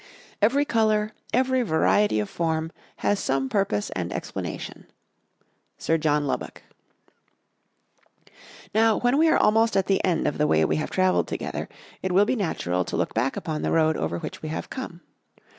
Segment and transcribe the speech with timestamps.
[0.41, 2.71] "Every color, every variety of form,
[3.05, 4.87] has some purpose and explanation."
[5.77, 6.63] Sir John Lubbock.
[8.73, 11.69] Now, when we are almost at the end of the way we have traveled together,
[12.01, 15.01] it will be natural to look back upon the road over which we have come.